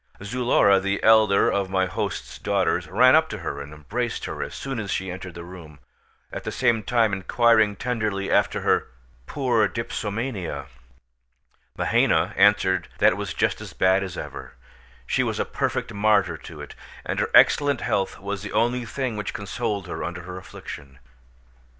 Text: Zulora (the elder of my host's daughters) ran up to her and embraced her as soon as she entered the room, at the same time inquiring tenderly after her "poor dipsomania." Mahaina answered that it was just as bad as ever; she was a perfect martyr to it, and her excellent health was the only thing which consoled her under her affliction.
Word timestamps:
Zulora 0.23 0.79
(the 0.79 1.03
elder 1.03 1.47
of 1.51 1.69
my 1.69 1.85
host's 1.85 2.39
daughters) 2.39 2.87
ran 2.87 3.15
up 3.15 3.29
to 3.29 3.37
her 3.37 3.61
and 3.61 3.71
embraced 3.71 4.25
her 4.25 4.41
as 4.41 4.55
soon 4.55 4.79
as 4.79 4.89
she 4.89 5.11
entered 5.11 5.35
the 5.35 5.43
room, 5.43 5.77
at 6.31 6.43
the 6.43 6.51
same 6.51 6.81
time 6.81 7.13
inquiring 7.13 7.75
tenderly 7.75 8.31
after 8.31 8.61
her 8.61 8.87
"poor 9.27 9.67
dipsomania." 9.67 10.65
Mahaina 11.77 12.33
answered 12.35 12.87
that 12.97 13.11
it 13.13 13.15
was 13.15 13.35
just 13.35 13.61
as 13.61 13.73
bad 13.73 14.01
as 14.01 14.17
ever; 14.17 14.55
she 15.05 15.21
was 15.21 15.39
a 15.39 15.45
perfect 15.45 15.93
martyr 15.93 16.35
to 16.35 16.61
it, 16.61 16.73
and 17.05 17.19
her 17.19 17.29
excellent 17.35 17.81
health 17.81 18.19
was 18.19 18.41
the 18.41 18.53
only 18.53 18.85
thing 18.85 19.17
which 19.17 19.35
consoled 19.35 19.85
her 19.85 20.03
under 20.03 20.23
her 20.23 20.35
affliction. 20.39 20.97